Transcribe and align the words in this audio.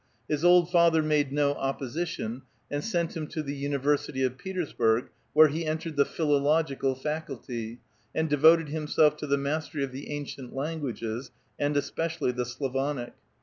His 0.27 0.43
old 0.43 0.71
father 0.71 1.03
made 1.03 1.31
no 1.31 1.53
opposition, 1.53 2.41
and 2.71 2.83
sent 2.83 3.15
him 3.15 3.27
to 3.27 3.43
the 3.43 3.53
University 3.53 4.23
of 4.23 4.35
Petersburg, 4.39 5.11
where 5.33 5.49
he 5.49 5.63
entered 5.63 5.95
the 5.95 6.05
philological 6.05 6.95
faculty, 6.95 7.79
and 8.15 8.27
devoted 8.27 8.69
him 8.69 8.87
self 8.87 9.15
to 9.17 9.27
the 9.27 9.37
mastery 9.37 9.83
of 9.83 9.91
the 9.91 10.09
ancient 10.09 10.55
languages, 10.55 11.29
and 11.59 11.77
especially 11.77 12.31
the 12.31 12.45
Slavonic. 12.45 13.13